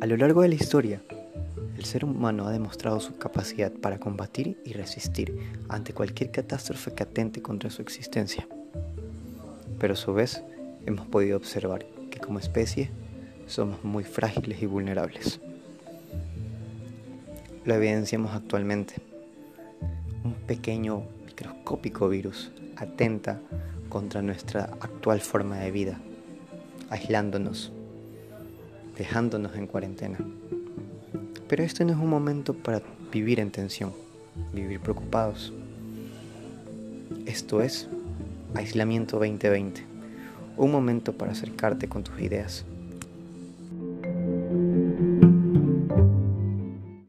A 0.00 0.06
lo 0.06 0.16
largo 0.16 0.40
de 0.40 0.48
la 0.48 0.54
historia, 0.54 1.02
el 1.76 1.84
ser 1.84 2.06
humano 2.06 2.46
ha 2.46 2.52
demostrado 2.52 3.00
su 3.00 3.18
capacidad 3.18 3.70
para 3.70 4.00
combatir 4.00 4.58
y 4.64 4.72
resistir 4.72 5.36
ante 5.68 5.92
cualquier 5.92 6.30
catástrofe 6.30 6.94
que 6.94 7.02
atente 7.02 7.42
contra 7.42 7.68
su 7.68 7.82
existencia. 7.82 8.48
Pero 9.78 9.92
a 9.92 9.96
su 9.98 10.14
vez, 10.14 10.42
hemos 10.86 11.06
podido 11.06 11.36
observar 11.36 11.84
que 12.10 12.18
como 12.18 12.38
especie 12.38 12.88
somos 13.46 13.84
muy 13.84 14.02
frágiles 14.02 14.62
y 14.62 14.66
vulnerables. 14.66 15.38
Lo 17.66 17.74
evidenciamos 17.74 18.34
actualmente. 18.34 18.94
Un 20.24 20.32
pequeño 20.46 21.02
microscópico 21.26 22.08
virus 22.08 22.50
atenta 22.76 23.38
contra 23.90 24.22
nuestra 24.22 24.64
actual 24.80 25.20
forma 25.20 25.58
de 25.58 25.70
vida, 25.70 26.00
aislándonos 26.88 27.70
dejándonos 29.00 29.56
en 29.56 29.66
cuarentena. 29.66 30.18
Pero 31.48 31.62
este 31.62 31.86
no 31.86 31.92
es 31.92 31.98
un 31.98 32.10
momento 32.10 32.52
para 32.52 32.82
vivir 33.10 33.40
en 33.40 33.50
tensión, 33.50 33.94
vivir 34.52 34.78
preocupados. 34.78 35.54
Esto 37.24 37.62
es 37.62 37.88
Aislamiento 38.54 39.16
2020, 39.16 39.86
un 40.58 40.70
momento 40.70 41.14
para 41.14 41.32
acercarte 41.32 41.88
con 41.88 42.04
tus 42.04 42.20
ideas, 42.20 42.66